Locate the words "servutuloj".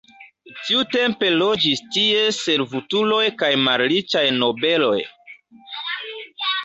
2.37-3.21